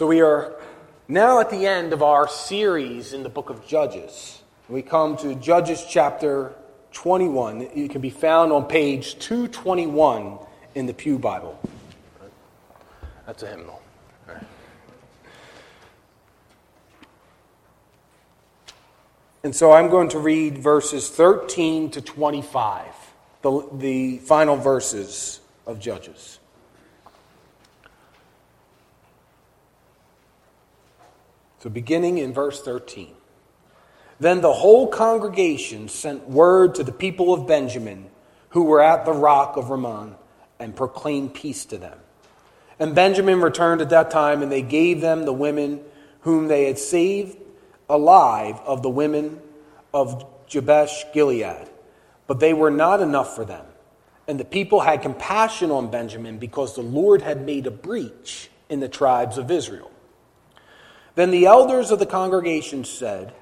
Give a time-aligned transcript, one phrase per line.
[0.00, 0.54] So we are
[1.08, 4.40] now at the end of our series in the book of Judges.
[4.66, 6.54] We come to Judges chapter
[6.92, 7.68] 21.
[7.74, 10.38] It can be found on page 221
[10.74, 11.60] in the Pew Bible.
[13.26, 13.82] That's a hymnal.
[19.44, 22.86] And so I'm going to read verses 13 to 25,
[23.42, 26.39] the, the final verses of Judges.
[31.60, 33.14] So, beginning in verse 13.
[34.18, 38.10] Then the whole congregation sent word to the people of Benjamin
[38.50, 40.14] who were at the rock of Rimmon
[40.58, 41.98] and proclaimed peace to them.
[42.78, 45.80] And Benjamin returned at that time, and they gave them the women
[46.20, 47.36] whom they had saved
[47.88, 49.40] alive of the women
[49.92, 51.68] of Jabesh Gilead.
[52.26, 53.66] But they were not enough for them.
[54.26, 58.80] And the people had compassion on Benjamin because the Lord had made a breach in
[58.80, 59.90] the tribes of Israel.
[61.20, 63.34] Then the elders of the congregation said,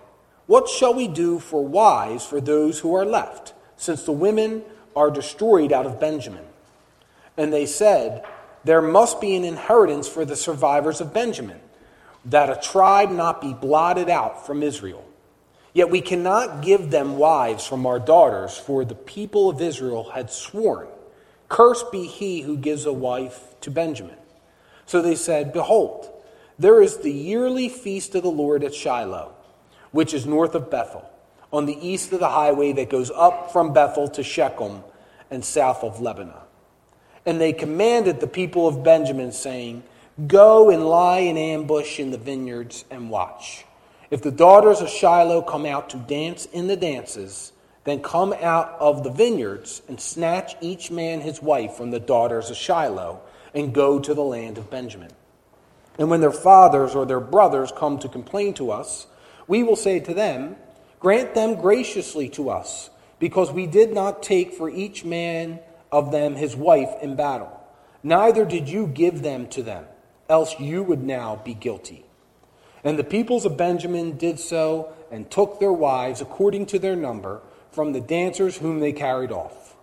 [0.47, 4.65] What shall we do for wives for those who are left, since the women
[4.97, 6.45] are destroyed out of Benjamin?
[7.37, 8.25] And they said,
[8.65, 11.61] There must be an inheritance for the survivors of Benjamin,
[12.25, 15.05] that a tribe not be blotted out from Israel.
[15.73, 20.33] Yet we cannot give them wives from our daughters, for the people of Israel had
[20.33, 20.89] sworn,
[21.49, 24.17] Cursed be he who gives a wife to Benjamin.
[24.85, 26.13] So they said, Behold,
[26.59, 29.33] there is the yearly feast of the Lord at Shiloh,
[29.93, 31.09] which is north of Bethel,
[31.53, 34.83] on the east of the highway that goes up from Bethel to Shechem
[35.31, 36.35] and south of Lebanon.
[37.25, 39.83] And they commanded the people of Benjamin, saying,
[40.27, 43.65] Go and lie in ambush in the vineyards and watch.
[44.11, 47.53] If the daughters of Shiloh come out to dance in the dances,
[47.85, 52.51] then come out of the vineyards and snatch each man his wife from the daughters
[52.51, 53.21] of Shiloh
[53.55, 55.13] and go to the land of Benjamin.
[55.99, 59.07] And when their fathers or their brothers come to complain to us,
[59.49, 60.57] we will say to them,
[61.01, 65.61] Grant them graciously to us, because we did not take for each man
[65.93, 67.53] of them his wife in battle.
[68.03, 69.85] Neither did you give them to them,
[70.29, 72.05] else you would now be guilty.
[72.85, 77.43] And the peoples of Benjamin did so and took their wives according to their number
[77.71, 79.77] from the dancers whom they carried off.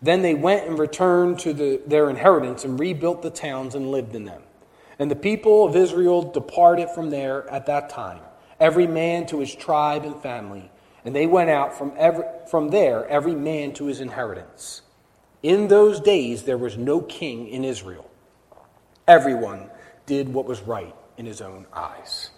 [0.00, 4.14] Then they went and returned to the, their inheritance and rebuilt the towns and lived
[4.14, 4.42] in them.
[4.98, 8.20] And the people of Israel departed from there at that time,
[8.58, 10.70] every man to his tribe and family.
[11.04, 14.82] And they went out from, every, from there, every man to his inheritance.
[15.42, 18.10] In those days, there was no king in Israel.
[19.06, 19.70] Everyone
[20.06, 22.30] did what was right in his own eyes.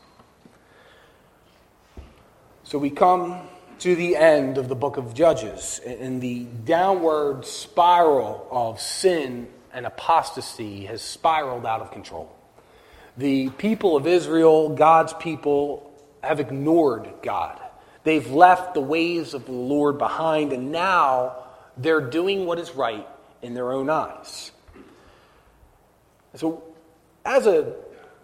[2.63, 3.49] So we come
[3.81, 9.87] to the end of the book of Judges, and the downward spiral of sin and
[9.87, 12.37] apostasy has spiraled out of control.
[13.21, 15.93] The people of Israel, God's people,
[16.25, 17.61] have ignored God.
[18.03, 21.37] They've left the ways of the Lord behind, and now
[21.77, 23.07] they're doing what is right
[23.43, 24.53] in their own eyes.
[26.35, 26.63] So,
[27.27, 27.75] as a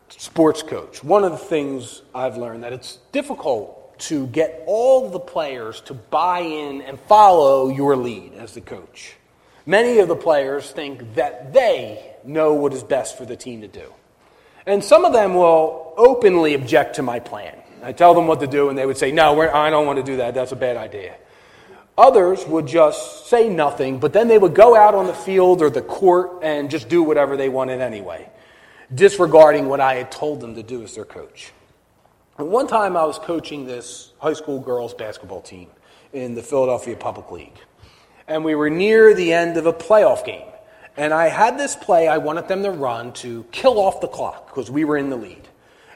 [0.09, 5.21] sports coach, one of the things I've learned that it's difficult to get all the
[5.21, 9.17] players to buy in and follow your lead as the coach.
[9.67, 13.69] Many of the players think that they know what is best for the team to
[13.69, 13.93] do.
[14.67, 17.57] And some of them will openly object to my plan.
[17.83, 20.03] I tell them what to do, and they would say, No, I don't want to
[20.03, 20.35] do that.
[20.35, 21.15] That's a bad idea.
[21.99, 25.71] Others would just say nothing, but then they would go out on the field or
[25.71, 28.29] the court and just do whatever they wanted anyway,
[28.95, 31.53] disregarding what I had told them to do as their coach.
[32.37, 35.69] And one time I was coaching this high school girls basketball team
[36.13, 37.59] in the Philadelphia Public League.
[38.29, 40.47] And we were near the end of a playoff game.
[40.97, 44.49] And I had this play I wanted them to run to kill off the clock
[44.49, 45.49] because we were in the lead.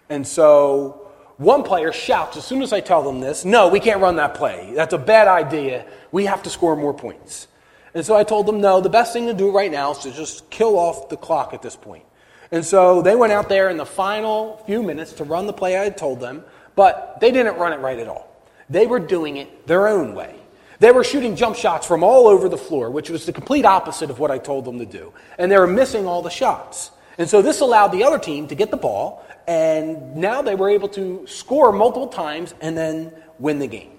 [0.08, 4.00] And so one player shouts as soon as I tell them this, no, we can't
[4.00, 4.72] run that play.
[4.74, 5.86] That's a bad idea.
[6.12, 7.48] We have to score more points.
[7.94, 10.12] And so I told them, no, the best thing to do right now is to
[10.12, 12.04] just kill off the clock at this point.
[12.52, 15.78] And so they went out there in the final few minutes to run the play
[15.78, 16.44] I had told them,
[16.76, 18.28] but they didn't run it right at all.
[18.68, 20.39] They were doing it their own way.
[20.80, 24.08] They were shooting jump shots from all over the floor, which was the complete opposite
[24.08, 25.12] of what I told them to do.
[25.38, 26.90] And they were missing all the shots.
[27.18, 30.70] And so this allowed the other team to get the ball, and now they were
[30.70, 33.92] able to score multiple times and then win the game.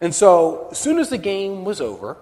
[0.00, 2.18] And so as soon as the game was over,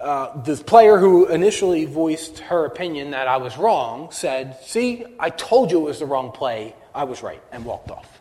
[0.00, 5.30] uh, the player who initially voiced her opinion that I was wrong said, See, I
[5.30, 6.74] told you it was the wrong play.
[6.92, 8.20] I was right, and walked off.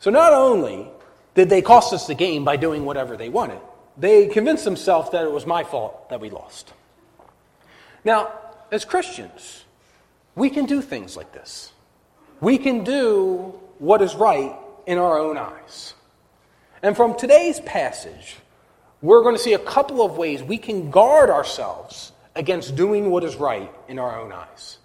[0.00, 0.88] So not only
[1.34, 3.60] did they cost us the game by doing whatever they wanted,
[3.96, 6.72] they convinced themselves that it was my fault that we lost.
[8.04, 8.32] Now,
[8.70, 9.64] as Christians,
[10.34, 11.72] we can do things like this.
[12.40, 14.54] we can do what is right
[14.86, 15.94] in our own eyes.
[16.82, 18.36] And from today's passage,
[19.00, 23.22] we're going to see a couple of ways we can guard ourselves against doing what
[23.24, 24.78] is right in our own eyes.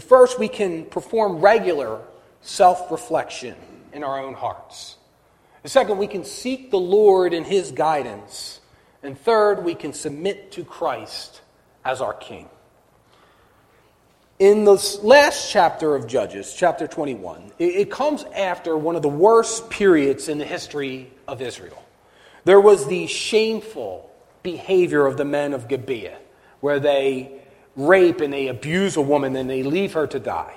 [0.00, 2.00] First, we can perform regular
[2.40, 3.56] self reflection
[3.92, 4.96] in our own hearts.
[5.68, 8.60] Second, we can seek the Lord in His guidance.
[9.02, 11.40] And third, we can submit to Christ
[11.84, 12.48] as our King.
[14.38, 19.68] In the last chapter of Judges, chapter 21, it comes after one of the worst
[19.68, 21.82] periods in the history of Israel.
[22.44, 24.10] There was the shameful
[24.42, 26.16] behavior of the men of Gibeah,
[26.60, 27.32] where they
[27.76, 30.54] rape and they abuse a woman and they leave her to die.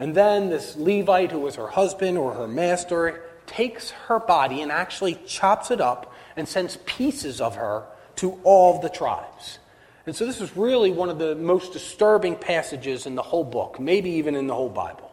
[0.00, 4.72] And then this Levite, who was her husband or her master, takes her body and
[4.72, 7.84] actually chops it up and sends pieces of her
[8.16, 9.58] to all the tribes.
[10.06, 13.78] And so this is really one of the most disturbing passages in the whole book,
[13.78, 15.12] maybe even in the whole Bible.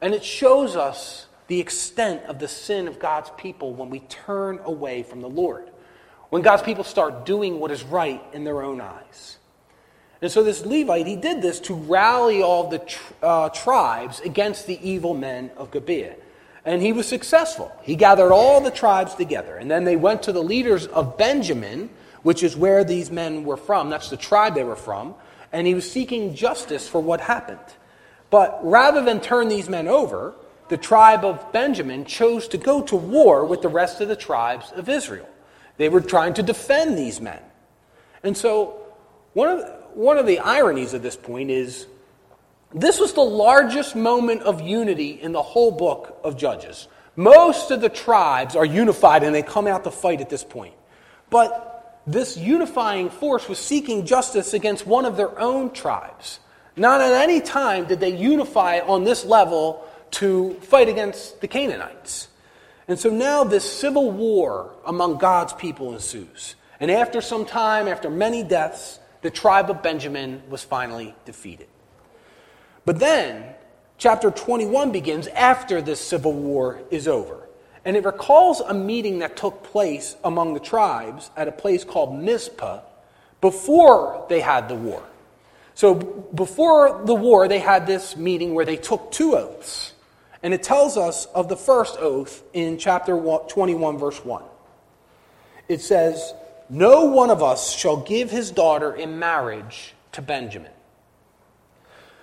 [0.00, 4.60] And it shows us the extent of the sin of God's people when we turn
[4.64, 5.68] away from the Lord,
[6.28, 9.38] when God's people start doing what is right in their own eyes.
[10.22, 14.78] And so this Levite, he did this to rally all the uh, tribes against the
[14.86, 16.14] evil men of Gibeah.
[16.64, 17.72] And he was successful.
[17.82, 19.56] He gathered all the tribes together.
[19.56, 21.90] And then they went to the leaders of Benjamin,
[22.22, 23.88] which is where these men were from.
[23.88, 25.14] That's the tribe they were from.
[25.52, 27.58] And he was seeking justice for what happened.
[28.28, 30.34] But rather than turn these men over,
[30.68, 34.70] the tribe of Benjamin chose to go to war with the rest of the tribes
[34.72, 35.28] of Israel.
[35.78, 37.40] They were trying to defend these men.
[38.22, 38.80] And so,
[39.32, 39.64] one of the,
[39.94, 41.86] one of the ironies of this point is
[42.72, 46.86] this was the largest moment of unity in the whole book of Judges.
[47.16, 50.74] Most of the tribes are unified and they come out to fight at this point.
[51.30, 56.38] But this unifying force was seeking justice against one of their own tribes.
[56.76, 62.28] Not at any time did they unify on this level to fight against the Canaanites.
[62.88, 66.54] And so now this civil war among God's people ensues.
[66.80, 71.68] And after some time, after many deaths, the tribe of Benjamin was finally defeated.
[72.84, 73.44] But then,
[73.98, 77.46] chapter 21 begins after this civil war is over.
[77.84, 82.18] And it recalls a meeting that took place among the tribes at a place called
[82.18, 82.80] Mizpah
[83.40, 85.02] before they had the war.
[85.74, 89.94] So, before the war, they had this meeting where they took two oaths.
[90.42, 94.42] And it tells us of the first oath in chapter 21, verse 1.
[95.68, 96.34] It says,
[96.70, 100.70] no one of us shall give his daughter in marriage to Benjamin.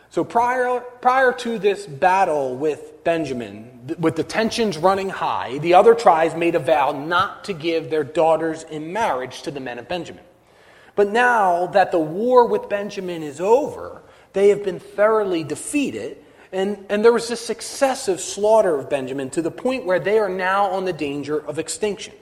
[0.10, 5.94] So prior, prior to this battle with Benjamin, with the tensions running high, the other
[5.94, 9.88] tribes made a vow not to give their daughters in marriage to the men of
[9.88, 10.24] Benjamin.
[10.96, 14.02] But now that the war with Benjamin is over,
[14.34, 16.18] they have been thoroughly defeated,
[16.52, 20.30] and, and there was this successive slaughter of Benjamin to the point where they are
[20.30, 22.14] now on the danger of extinction.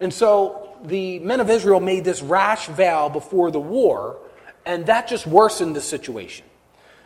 [0.00, 4.18] And so the men of Israel made this rash vow before the war,
[4.66, 6.44] and that just worsened the situation.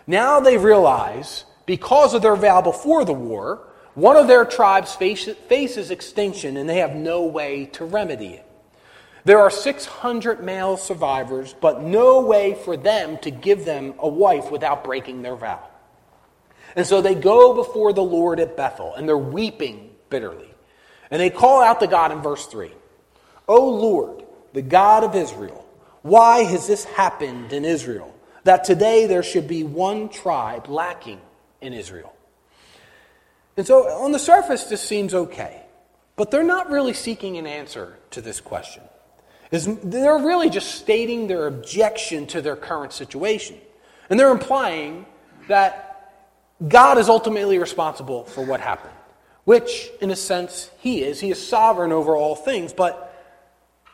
[0.08, 5.90] Now they realize, because of their vow before the war, one of their tribes faces
[5.90, 8.46] extinction and they have no way to remedy it.
[9.24, 14.50] There are 600 male survivors, but no way for them to give them a wife
[14.50, 15.68] without breaking their vow.
[16.74, 20.54] And so they go before the Lord at Bethel and they're weeping bitterly.
[21.10, 22.72] And they call out to God in verse 3
[23.46, 24.24] O Lord,
[24.54, 25.66] the God of Israel,
[26.00, 28.14] why has this happened in Israel?
[28.48, 31.20] That today there should be one tribe lacking
[31.60, 32.16] in Israel.
[33.58, 35.64] And so on the surface, this seems okay.
[36.16, 38.82] But they're not really seeking an answer to this question.
[39.50, 43.58] They're really just stating their objection to their current situation.
[44.08, 45.04] And they're implying
[45.48, 46.14] that
[46.66, 48.94] God is ultimately responsible for what happened,
[49.44, 51.20] which, in a sense, He is.
[51.20, 53.14] He is sovereign over all things, but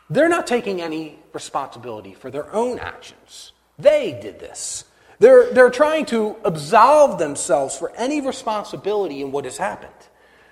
[0.09, 3.51] they're not taking any responsibility for their own actions.
[3.77, 4.85] They did this.
[5.19, 9.91] They're, they're trying to absolve themselves for any responsibility in what has happened.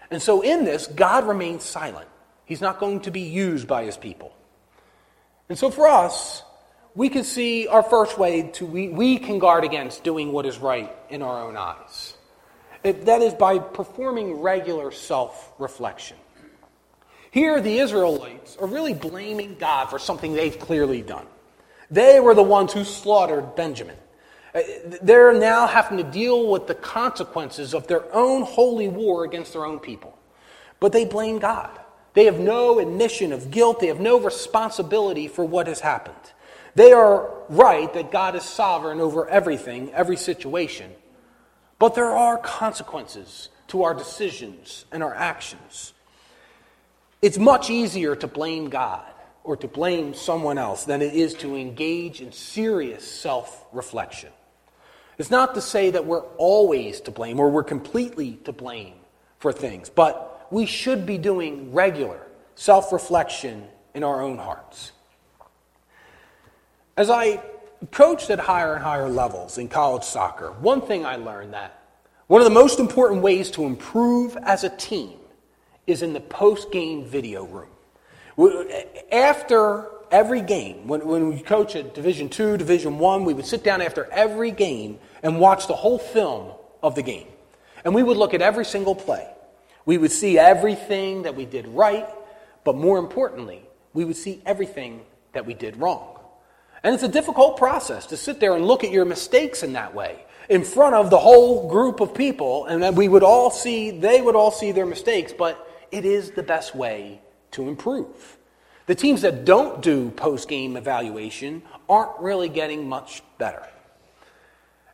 [0.10, 2.08] And so, in this, God remains silent.
[2.46, 4.36] He's not going to be used by his people.
[5.50, 6.44] And so, for us,
[6.96, 10.60] we can see our first way to we, we can guard against doing what is
[10.60, 12.16] right in our own eyes.
[12.84, 16.18] It, that is by performing regular self reflection.
[17.32, 21.26] Here, the Israelites are really blaming God for something they've clearly done.
[21.92, 23.98] They were the ones who slaughtered Benjamin.
[24.54, 24.62] Uh,
[25.02, 29.66] they're now having to deal with the consequences of their own holy war against their
[29.66, 30.18] own people.
[30.80, 31.80] But they blame God.
[32.14, 36.16] They have no admission of guilt, they have no responsibility for what has happened.
[36.76, 40.92] They are right that God is sovereign over everything, every situation.
[41.80, 45.94] But there are consequences to our decisions and our actions.
[47.22, 49.13] It's much easier to blame God
[49.44, 54.30] or to blame someone else than it is to engage in serious self reflection.
[55.18, 58.96] It's not to say that we're always to blame or we're completely to blame
[59.40, 64.92] for things, but we should be doing regular self reflection in our own hearts.
[66.96, 67.42] As I
[67.92, 71.80] coached at higher and higher levels in college soccer, one thing I learned that
[72.28, 75.20] one of the most important ways to improve as a team
[75.86, 77.73] is in the post game video room.
[79.12, 83.64] After every game, when, when we coach at Division Two, Division One, we would sit
[83.64, 87.28] down after every game and watch the whole film of the game.
[87.84, 89.28] And we would look at every single play.
[89.86, 92.08] We would see everything that we did right,
[92.64, 93.64] but more importantly,
[93.94, 95.02] we would see everything
[95.34, 96.20] that we did wrong.
[96.84, 99.94] And it's a difficult process to sit there and look at your mistakes in that
[99.94, 103.92] way in front of the whole group of people, and then we would all see,
[103.92, 107.22] they would all see their mistakes, but it is the best way
[107.54, 108.38] to improve.
[108.86, 113.66] The teams that don't do post game evaluation aren't really getting much better.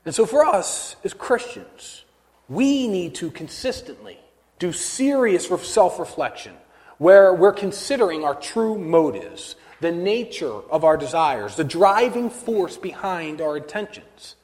[0.05, 2.03] And so, for us as Christians,
[2.47, 4.19] we need to consistently
[4.59, 6.53] do serious self reflection
[6.97, 13.41] where we're considering our true motives, the nature of our desires, the driving force behind
[13.41, 14.35] our intentions.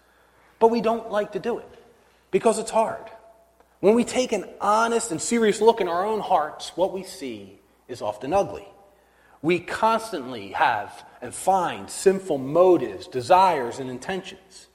[0.57, 1.69] But we don't like to do it
[2.31, 3.03] because it's hard.
[3.81, 7.59] When we take an honest and serious look in our own hearts, what we see
[7.87, 8.67] is often ugly.
[9.41, 14.67] We constantly have and find sinful motives, desires, and intentions.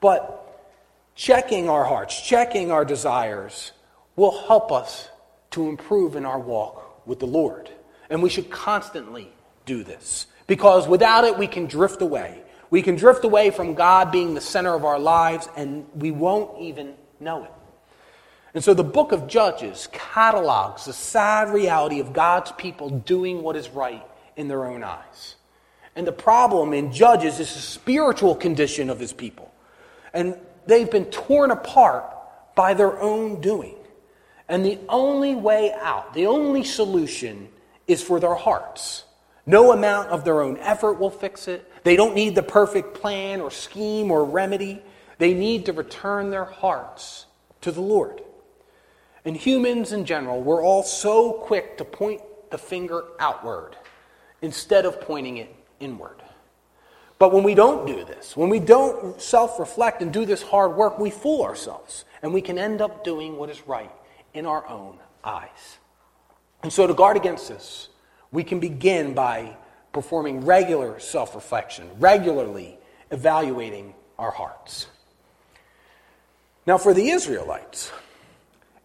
[0.00, 0.48] But
[1.14, 3.72] checking our hearts, checking our desires,
[4.16, 5.08] will help us
[5.52, 7.70] to improve in our walk with the Lord.
[8.10, 9.32] And we should constantly
[9.64, 12.42] do this because without it, we can drift away.
[12.70, 16.60] We can drift away from God being the center of our lives and we won't
[16.60, 17.50] even know it.
[18.54, 23.56] And so the book of Judges catalogs the sad reality of God's people doing what
[23.56, 24.06] is right
[24.36, 25.36] in their own eyes.
[25.96, 29.52] And the problem in Judges is the spiritual condition of his people.
[30.12, 32.04] And they've been torn apart
[32.54, 33.76] by their own doing.
[34.48, 37.48] And the only way out, the only solution
[37.86, 39.04] is for their hearts.
[39.46, 41.70] No amount of their own effort will fix it.
[41.84, 44.82] They don't need the perfect plan or scheme or remedy.
[45.18, 47.26] They need to return their hearts
[47.62, 48.21] to the Lord.
[49.24, 53.76] And humans in general, we're all so quick to point the finger outward
[54.40, 56.22] instead of pointing it inward.
[57.18, 60.74] But when we don't do this, when we don't self reflect and do this hard
[60.74, 63.92] work, we fool ourselves and we can end up doing what is right
[64.34, 65.78] in our own eyes.
[66.64, 67.88] And so, to guard against this,
[68.32, 69.56] we can begin by
[69.92, 72.76] performing regular self reflection, regularly
[73.12, 74.88] evaluating our hearts.
[76.66, 77.92] Now, for the Israelites,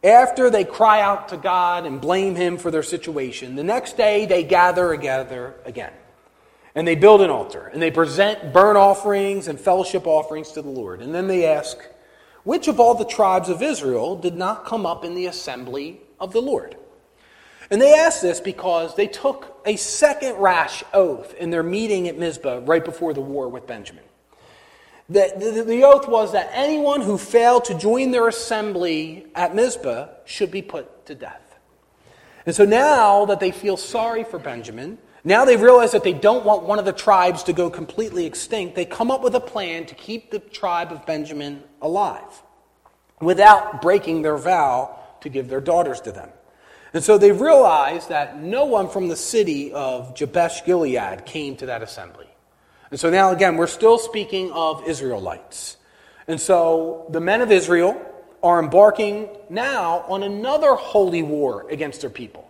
[0.03, 4.25] after they cry out to God and blame Him for their situation, the next day
[4.25, 5.93] they gather together again.
[6.75, 10.69] And they build an altar and they present burnt offerings and fellowship offerings to the
[10.69, 11.01] Lord.
[11.01, 11.79] And then they ask,
[12.43, 16.33] Which of all the tribes of Israel did not come up in the assembly of
[16.33, 16.75] the Lord?
[17.71, 22.17] And they ask this because they took a second rash oath in their meeting at
[22.17, 24.03] Mizpah right before the war with Benjamin.
[25.09, 30.09] The, the, the, oath was that anyone who failed to join their assembly at Mizpah
[30.25, 31.41] should be put to death.
[32.45, 36.45] And so now that they feel sorry for Benjamin, now they realize that they don't
[36.45, 39.85] want one of the tribes to go completely extinct, they come up with a plan
[39.85, 42.43] to keep the tribe of Benjamin alive
[43.21, 46.29] without breaking their vow to give their daughters to them.
[46.93, 51.67] And so they realize that no one from the city of Jabesh Gilead came to
[51.67, 52.26] that assembly.
[52.91, 55.77] And so now, again, we're still speaking of Israelites.
[56.27, 58.01] And so the men of Israel
[58.43, 62.49] are embarking now on another holy war against their people.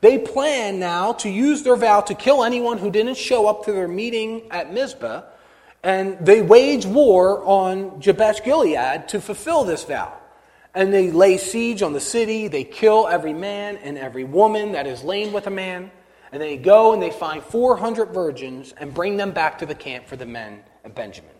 [0.00, 3.72] They plan now to use their vow to kill anyone who didn't show up to
[3.72, 5.22] their meeting at Mizpah,
[5.82, 10.12] and they wage war on Jabesh Gilead to fulfill this vow.
[10.74, 14.86] And they lay siege on the city, they kill every man and every woman that
[14.86, 15.90] is lain with a man.
[16.34, 20.08] And they go and they find 400 virgins and bring them back to the camp
[20.08, 21.30] for the men of Benjamin.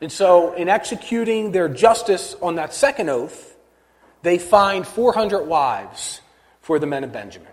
[0.00, 3.54] And so, in executing their justice on that second oath,
[4.22, 6.22] they find 400 wives
[6.62, 7.52] for the men of Benjamin.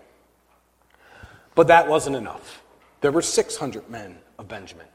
[1.54, 2.62] But that wasn't enough.
[3.02, 4.86] There were 600 men of Benjamin.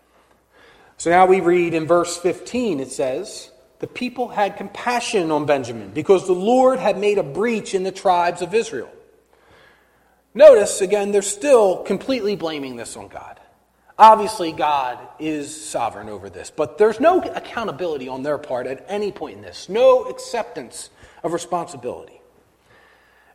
[0.97, 5.91] So now we read in verse 15, it says, The people had compassion on Benjamin
[5.91, 8.89] because the Lord had made a breach in the tribes of Israel.
[10.37, 13.39] Notice, again, they're still completely blaming this on God.
[13.97, 19.11] Obviously, God is sovereign over this, but there's no accountability on their part at any
[19.11, 20.91] point in this, no acceptance
[21.23, 22.21] of responsibility.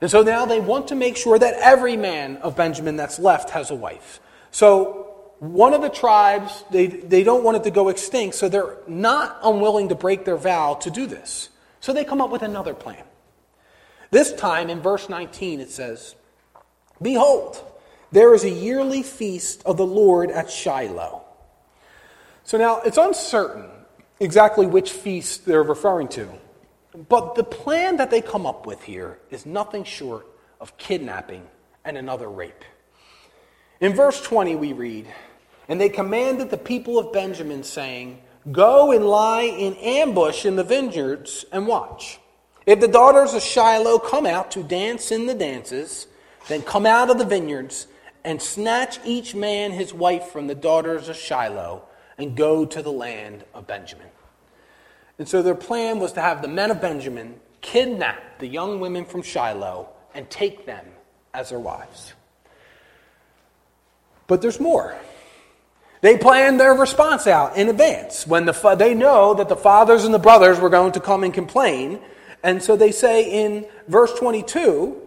[0.01, 3.51] And so now they want to make sure that every man of Benjamin that's left
[3.51, 4.21] has a wife.
[4.53, 8.77] So one of the tribes, they, they don't want it to go extinct, so they're
[8.87, 11.49] not unwilling to break their vow to do this.
[11.81, 13.03] So they come up with another plan.
[14.13, 16.15] This time in verse 19 it says,
[17.03, 17.61] Behold,
[18.11, 21.23] there is a yearly feast of the Lord at Shiloh.
[22.45, 23.69] So now it's uncertain
[24.21, 26.29] exactly which feast they're referring to,
[27.09, 30.27] but the plan that they come up with here is nothing short
[30.61, 31.47] of kidnapping
[31.85, 32.65] and another rape.
[33.81, 35.09] In verse 20, we read,
[35.69, 40.65] And they commanded the people of Benjamin, saying, Go and lie in ambush in the
[40.65, 42.21] vineyards and watch.
[42.67, 46.07] If the daughters of Shiloh come out to dance in the dances,
[46.49, 47.87] then come out of the vineyards
[48.25, 51.83] and snatch each man his wife from the daughters of Shiloh
[52.19, 54.09] and go to the land of Benjamin.
[55.19, 59.05] And so their plan was to have the men of Benjamin kidnap the young women
[59.05, 60.85] from Shiloh and take them
[61.33, 62.13] as their wives.
[64.27, 64.97] But there's more.
[66.01, 70.13] They planned their response out in advance when the, they know that the fathers and
[70.13, 72.01] the brothers were going to come and complain.
[72.43, 75.02] And so they say in verse 22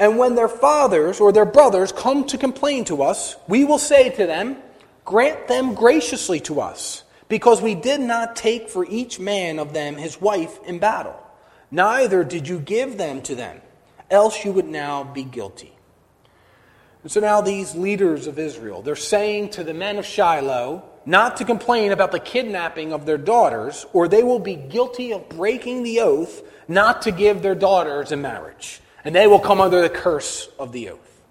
[0.00, 4.08] And when their fathers or their brothers come to complain to us, we will say
[4.08, 4.56] to them,
[5.04, 9.96] Grant them graciously to us, because we did not take for each man of them
[9.96, 11.16] his wife in battle.
[11.70, 13.60] Neither did you give them to them,
[14.10, 15.72] else you would now be guilty.
[17.02, 21.38] And so now these leaders of Israel, they're saying to the men of Shiloh not
[21.38, 25.82] to complain about the kidnapping of their daughters, or they will be guilty of breaking
[25.82, 29.88] the oath not to give their daughters in marriage, and they will come under the
[29.88, 31.22] curse of the oath.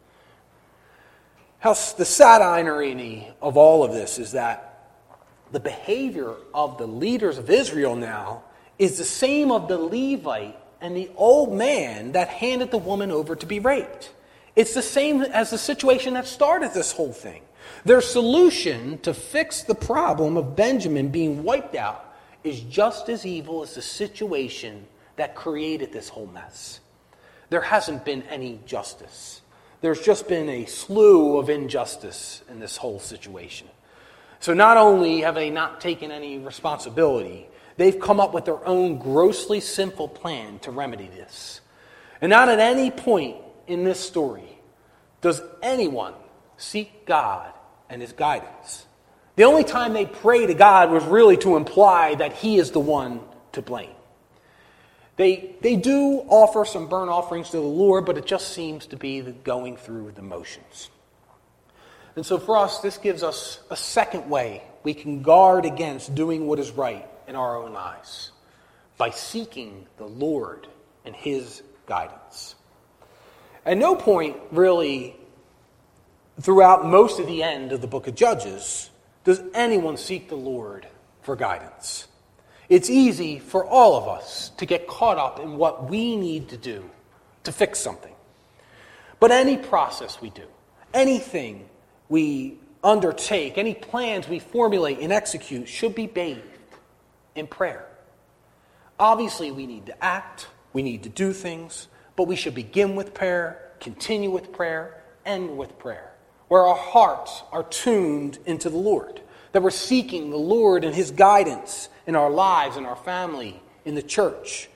[1.59, 4.69] How the sad irony of all of this is that
[5.51, 8.43] the behavior of the leaders of Israel now
[8.77, 13.35] is the same of the Levite and the old man that handed the woman over
[13.35, 14.13] to be raped.
[14.55, 17.41] It's the same as the situation that started this whole thing.
[17.85, 23.63] Their solution to fix the problem of Benjamin being wiped out is just as evil
[23.63, 26.79] as the situation that created this whole mess.
[27.49, 29.41] There hasn't been any justice.
[29.81, 33.67] There's just been a slew of injustice in this whole situation.
[34.39, 38.97] So not only have they not taken any responsibility, they've come up with their own
[38.97, 41.61] grossly simple plan to remedy this.
[42.21, 44.59] And not at any point in this story
[45.21, 46.13] does anyone
[46.57, 47.53] seek God
[47.89, 48.85] and his guidance.
[49.35, 52.79] The only time they pray to God was really to imply that he is the
[52.79, 53.21] one
[53.53, 53.95] to blame.
[55.19, 58.95] They, they do offer some burnt offerings to the Lord, but it just seems to
[58.95, 60.89] be the going through the motions.
[62.15, 66.47] And so for us, this gives us a second way we can guard against doing
[66.47, 68.31] what is right in our own eyes
[68.97, 70.67] by seeking the Lord
[71.03, 72.55] and his guidance.
[73.65, 75.17] At no point, really,
[76.39, 78.89] throughout most of the end of the book of Judges,
[79.25, 80.87] does anyone seek the Lord
[81.23, 82.07] for guidance.
[82.69, 86.57] It's easy for all of us to get caught up in what we need to
[86.57, 86.87] do
[87.43, 88.13] to fix something.
[89.19, 90.45] But any process we do,
[90.93, 91.67] anything
[92.07, 96.41] we undertake, any plans we formulate and execute should be bathed
[97.35, 97.85] in prayer.
[98.99, 103.13] Obviously, we need to act, we need to do things, but we should begin with
[103.13, 106.11] prayer, continue with prayer, end with prayer,
[106.49, 111.11] where our hearts are tuned into the Lord, that we're seeking the Lord and His
[111.11, 114.69] guidance in our lives, in our family, in the church.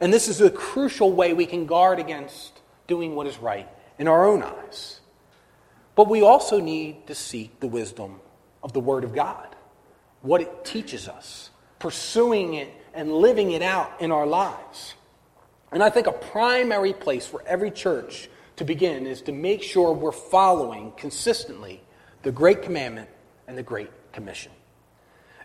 [0.00, 4.08] And this is a crucial way we can guard against doing what is right in
[4.08, 5.00] our own eyes.
[5.94, 8.20] But we also need to seek the wisdom
[8.62, 9.54] of the Word of God,
[10.22, 14.94] what it teaches us, pursuing it and living it out in our lives.
[15.72, 19.92] And I think a primary place for every church to begin is to make sure
[19.92, 21.82] we're following consistently
[22.22, 23.08] the Great Commandment
[23.46, 24.52] and the Great Commission.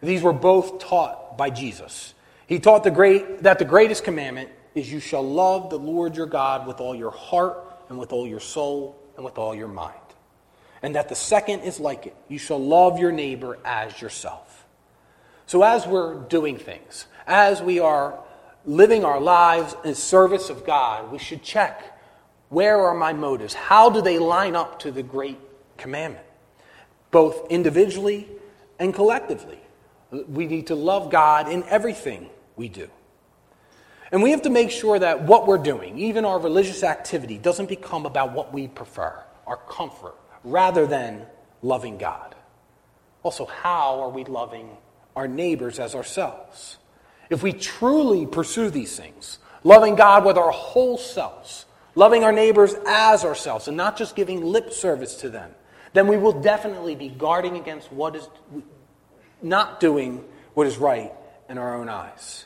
[0.01, 2.13] These were both taught by Jesus.
[2.47, 6.27] He taught the great, that the greatest commandment is you shall love the Lord your
[6.27, 7.57] God with all your heart
[7.89, 9.93] and with all your soul and with all your mind.
[10.81, 14.65] And that the second is like it you shall love your neighbor as yourself.
[15.47, 18.19] So, as we're doing things, as we are
[18.65, 21.95] living our lives in service of God, we should check
[22.49, 23.53] where are my motives?
[23.53, 25.39] How do they line up to the great
[25.77, 26.25] commandment?
[27.11, 28.29] Both individually
[28.79, 29.59] and collectively.
[30.11, 32.89] We need to love God in everything we do.
[34.11, 37.67] And we have to make sure that what we're doing, even our religious activity, doesn't
[37.67, 41.25] become about what we prefer, our comfort, rather than
[41.61, 42.35] loving God.
[43.23, 44.69] also, how are we loving
[45.15, 46.77] our neighbors as ourselves?
[47.29, 52.75] If we truly pursue these things, loving God with our whole selves, loving our neighbors
[52.85, 55.51] as ourselves, and not just giving lip service to them,
[55.95, 58.27] then we will definitely be guarding against what is
[59.41, 61.11] not doing what is right
[61.49, 62.45] in our own eyes.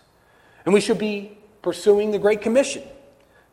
[0.66, 2.84] And we should be pursuing the Great Commission,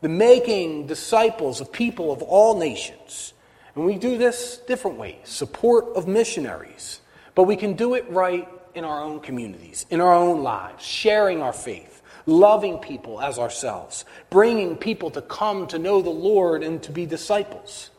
[0.01, 3.33] the making disciples of people of all nations.
[3.75, 7.01] And we do this different ways support of missionaries,
[7.35, 11.41] but we can do it right in our own communities, in our own lives, sharing
[11.41, 16.83] our faith, loving people as ourselves, bringing people to come to know the Lord and
[16.83, 17.89] to be disciples.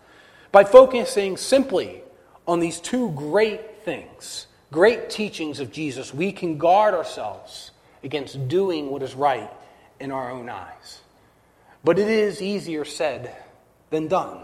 [0.51, 2.03] By focusing simply
[2.47, 7.71] on these two great things, great teachings of Jesus, we can guard ourselves
[8.03, 9.51] against doing what is right
[10.01, 11.01] in our own eyes.
[11.85, 13.35] But it is easier said
[13.91, 14.39] than done.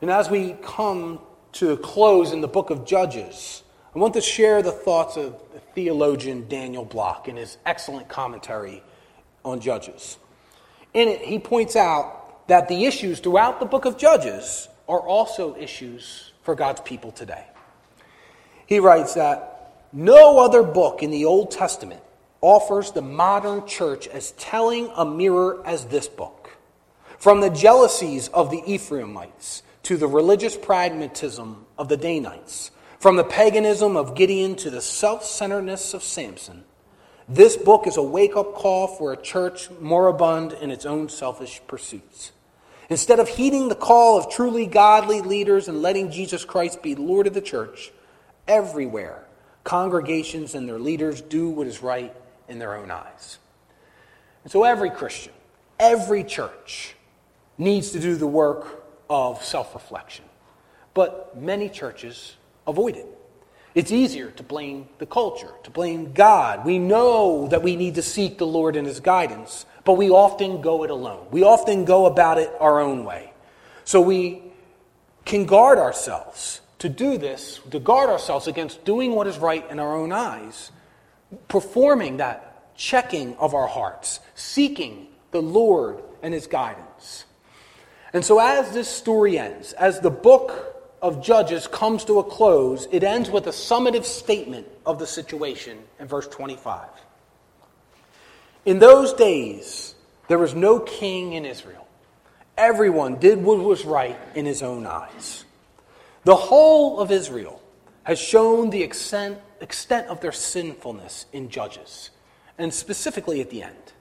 [0.00, 1.20] And as we come
[1.52, 3.62] to a close in the book of Judges,
[3.94, 8.82] I want to share the thoughts of the theologian Daniel Block in his excellent commentary
[9.44, 10.18] on Judges.
[10.94, 15.54] In it, he points out that the issues throughout the book of Judges are also
[15.56, 17.44] issues for God's people today.
[18.66, 22.02] He writes that no other book in the Old Testament
[22.40, 26.56] offers the modern church as telling a mirror as this book.
[27.18, 33.24] From the jealousies of the Ephraimites to the religious pragmatism of the Danites, from the
[33.24, 36.64] paganism of Gideon to the self centeredness of Samson,
[37.28, 41.60] this book is a wake up call for a church moribund in its own selfish
[41.66, 42.32] pursuits.
[42.88, 47.26] Instead of heeding the call of truly godly leaders and letting Jesus Christ be Lord
[47.26, 47.92] of the church,
[48.46, 49.24] everywhere
[49.64, 52.14] congregations and their leaders do what is right
[52.48, 53.38] in their own eyes.
[54.42, 55.34] And so every Christian,
[55.78, 56.94] every church
[57.58, 60.24] needs to do the work of self reflection.
[60.94, 63.06] But many churches avoid it.
[63.74, 66.64] It's easier to blame the culture, to blame God.
[66.64, 70.60] We know that we need to seek the Lord and His guidance, but we often
[70.60, 71.26] go it alone.
[71.30, 73.32] We often go about it our own way.
[73.86, 74.42] So we
[75.24, 79.78] can guard ourselves to do this, to guard ourselves against doing what is right in
[79.78, 80.72] our own eyes,
[81.48, 87.24] performing that checking of our hearts, seeking the Lord and His guidance.
[88.12, 92.86] And so, as this story ends, as the book of Judges comes to a close,
[92.92, 96.90] it ends with a summative statement of the situation in verse 25.
[98.68, 99.94] In those days,
[100.28, 101.88] there was no king in Israel.
[102.58, 105.46] Everyone did what was right in his own eyes.
[106.24, 107.62] The whole of Israel
[108.02, 112.10] has shown the extent, extent of their sinfulness in Judges,
[112.58, 113.94] and specifically at the end.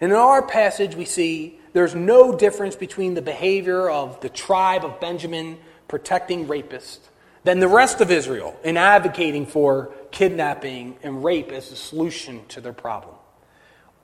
[0.00, 4.84] And in our passage, we see there's no difference between the behavior of the tribe
[4.84, 6.98] of Benjamin protecting rapists
[7.44, 12.60] than the rest of Israel in advocating for kidnapping and rape as a solution to
[12.60, 13.14] their problem.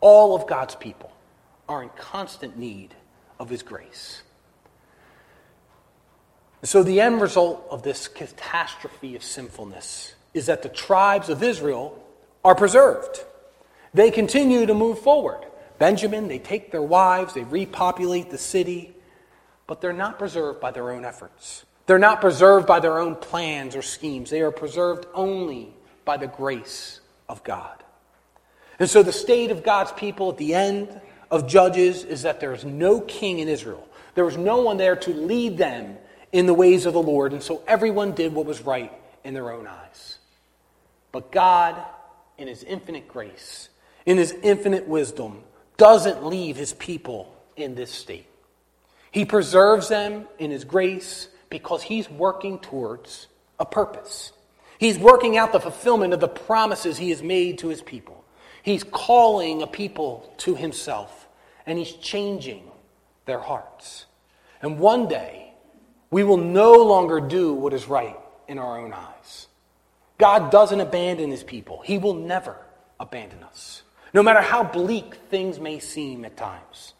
[0.00, 1.12] All of God's people
[1.68, 2.94] are in constant need
[3.38, 4.22] of His grace.
[6.62, 12.02] So, the end result of this catastrophe of sinfulness is that the tribes of Israel
[12.44, 13.24] are preserved.
[13.94, 15.44] They continue to move forward.
[15.78, 18.94] Benjamin, they take their wives, they repopulate the city,
[19.66, 21.64] but they're not preserved by their own efforts.
[21.86, 24.30] They're not preserved by their own plans or schemes.
[24.30, 25.72] They are preserved only
[26.04, 27.77] by the grace of God.
[28.78, 32.54] And so, the state of God's people at the end of Judges is that there
[32.54, 33.88] is no king in Israel.
[34.14, 35.96] There was no one there to lead them
[36.32, 38.92] in the ways of the Lord, and so everyone did what was right
[39.24, 40.18] in their own eyes.
[41.12, 41.82] But God,
[42.36, 43.68] in His infinite grace,
[44.06, 45.42] in His infinite wisdom,
[45.76, 48.26] doesn't leave His people in this state.
[49.10, 53.26] He preserves them in His grace because He's working towards
[53.58, 54.32] a purpose.
[54.78, 58.24] He's working out the fulfillment of the promises He has made to His people.
[58.68, 61.26] He's calling a people to Himself,
[61.64, 62.70] and He's changing
[63.24, 64.04] their hearts.
[64.60, 65.54] And one day,
[66.10, 69.46] we will no longer do what is right in our own eyes.
[70.18, 72.56] God doesn't abandon his people, he will never
[73.00, 73.82] abandon us.
[74.12, 76.92] No matter how bleak things may seem at times,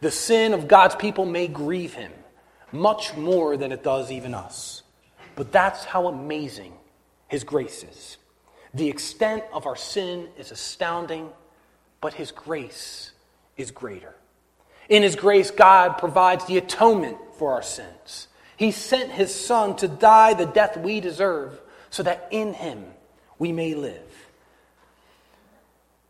[0.00, 2.12] the sin of God's people may grieve him
[2.70, 4.82] much more than it does even us.
[5.34, 6.74] But that's how amazing
[7.26, 8.16] his grace is.
[8.76, 11.30] The extent of our sin is astounding,
[12.02, 13.12] but his grace
[13.56, 14.14] is greater.
[14.90, 18.28] In his grace, God provides the atonement for our sins.
[18.58, 21.58] He sent his son to die the death we deserve
[21.88, 22.84] so that in him
[23.38, 24.28] we may live.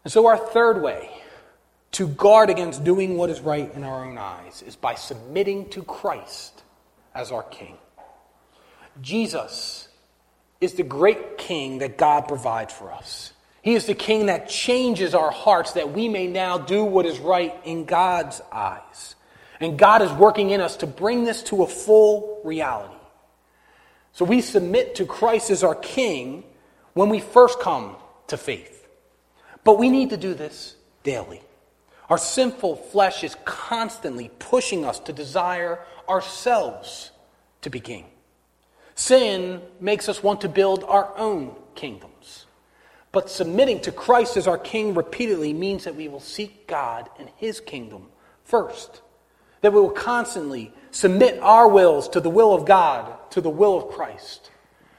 [0.02, 1.08] And so, our third way
[1.92, 5.84] to guard against doing what is right in our own eyes is by submitting to
[5.84, 6.64] Christ
[7.14, 7.78] as our King.
[9.00, 9.85] Jesus
[10.60, 13.32] is the great king that God provides for us.
[13.62, 17.18] He is the king that changes our hearts that we may now do what is
[17.18, 19.16] right in God's eyes.
[19.60, 22.94] And God is working in us to bring this to a full reality.
[24.12, 26.44] So we submit to Christ as our king
[26.94, 27.96] when we first come
[28.28, 28.86] to faith.
[29.64, 31.42] But we need to do this daily.
[32.08, 37.10] Our sinful flesh is constantly pushing us to desire ourselves
[37.62, 38.06] to be king.
[38.96, 42.46] Sin makes us want to build our own kingdoms.
[43.12, 47.28] But submitting to Christ as our king repeatedly means that we will seek God and
[47.36, 48.08] his kingdom
[48.44, 49.02] first.
[49.60, 53.76] That we will constantly submit our wills to the will of God, to the will
[53.76, 54.50] of Christ.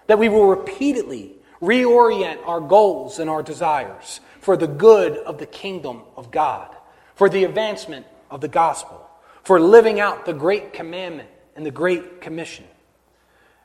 [0.05, 5.47] That we will repeatedly reorient our goals and our desires for the good of the
[5.47, 6.75] kingdom of God,
[7.15, 9.09] for the advancement of the gospel,
[9.43, 12.65] for living out the great commandment and the great commission.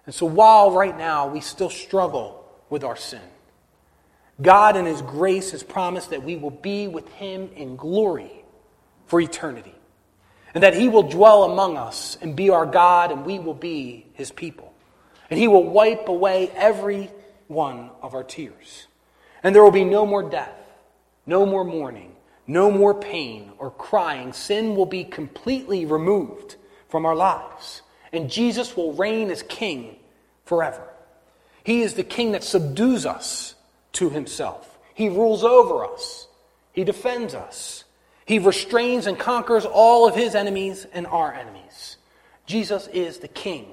[0.07, 3.23] And so while right now we still struggle with our sin,
[4.41, 8.45] God in His grace has promised that we will be with Him in glory
[9.07, 9.75] for eternity.
[10.55, 14.07] And that He will dwell among us and be our God, and we will be
[14.15, 14.73] His people.
[15.31, 17.11] And He will wipe away every
[17.47, 18.87] one of our tears.
[19.43, 20.59] And there will be no more death,
[21.27, 22.15] no more mourning,
[22.47, 24.33] no more pain or crying.
[24.33, 26.57] Sin will be completely removed
[26.89, 27.82] from our lives
[28.13, 29.97] and Jesus will reign as king
[30.45, 30.89] forever.
[31.65, 33.55] He is the king that subdues us
[33.93, 34.79] to himself.
[34.95, 36.27] He rules over us.
[36.73, 37.85] He defends us.
[38.25, 41.97] He restrains and conquers all of his enemies and our enemies.
[42.47, 43.67] Jesus is the king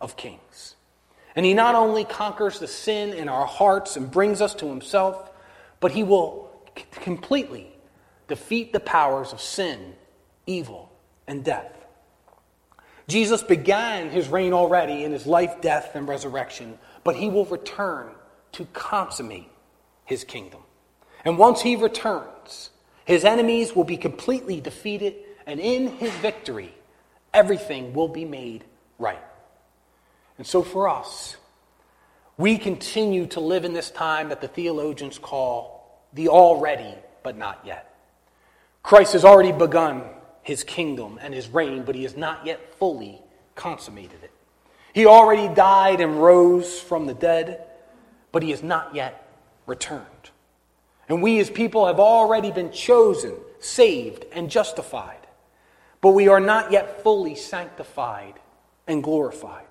[0.00, 0.76] of kings.
[1.36, 5.30] And he not only conquers the sin in our hearts and brings us to himself,
[5.78, 6.50] but he will
[6.92, 7.72] completely
[8.28, 9.94] defeat the powers of sin,
[10.46, 10.92] evil,
[11.26, 11.79] and death.
[13.10, 18.10] Jesus began his reign already in his life, death, and resurrection, but he will return
[18.52, 19.50] to consummate
[20.04, 20.60] his kingdom.
[21.24, 22.70] And once he returns,
[23.04, 26.74] his enemies will be completely defeated, and in his victory,
[27.34, 28.64] everything will be made
[28.98, 29.22] right.
[30.38, 31.36] And so for us,
[32.38, 37.60] we continue to live in this time that the theologians call the already but not
[37.66, 37.94] yet.
[38.82, 40.02] Christ has already begun
[40.42, 43.20] his kingdom and his reign, but he has not yet fully
[43.54, 44.32] consummated it.
[44.92, 47.64] He already died and rose from the dead,
[48.32, 49.26] but he has not yet
[49.66, 50.06] returned.
[51.08, 55.26] And we as people have already been chosen, saved, and justified,
[56.00, 58.34] but we are not yet fully sanctified
[58.86, 59.66] and glorified.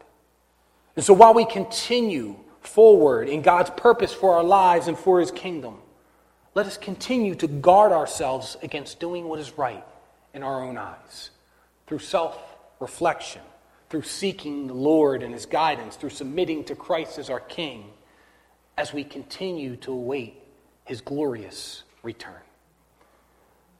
[0.95, 5.31] And so while we continue forward in God's purpose for our lives and for his
[5.31, 5.77] kingdom,
[6.55, 9.83] let us continue to guard ourselves against doing what is right
[10.33, 11.31] in our own eyes
[11.87, 12.37] through self
[12.79, 13.41] reflection,
[13.89, 17.85] through seeking the Lord and His guidance, through submitting to Christ as our King,
[18.77, 20.35] as we continue to await
[20.85, 22.41] His glorious return.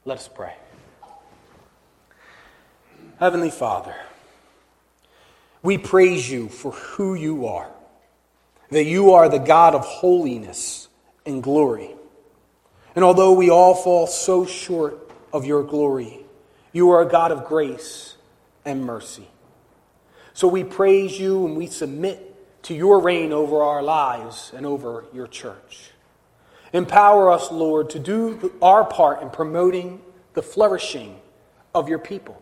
[0.05, 0.55] Let us pray.
[3.19, 3.95] Heavenly Father,
[5.61, 7.69] we praise you for who you are,
[8.71, 10.87] that you are the God of holiness
[11.25, 11.91] and glory.
[12.95, 16.25] And although we all fall so short of your glory,
[16.71, 18.15] you are a God of grace
[18.65, 19.27] and mercy.
[20.33, 22.25] So we praise you and we submit
[22.63, 25.91] to your reign over our lives and over your church.
[26.71, 30.01] Empower us, Lord, to do our part in promoting
[30.33, 31.19] the flourishing
[31.73, 32.41] of your people.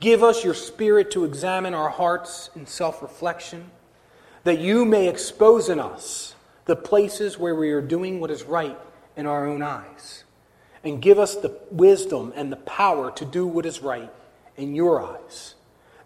[0.00, 3.70] Give us your spirit to examine our hearts in self reflection,
[4.44, 8.78] that you may expose in us the places where we are doing what is right
[9.16, 10.24] in our own eyes
[10.84, 14.10] and give us the wisdom and the power to do what is right
[14.56, 15.54] in your eyes,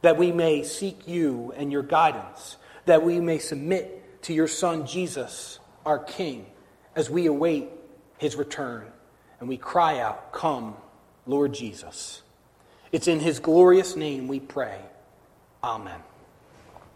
[0.02, 2.56] that we may seek you and your guidance,
[2.86, 6.46] that we may submit to your Son Jesus, our King,
[6.96, 7.68] as we await
[8.18, 8.86] his return
[9.40, 10.76] and we cry out, Come,
[11.26, 12.22] Lord Jesus.
[12.92, 14.78] It's in his glorious name we pray.
[15.62, 16.00] Amen.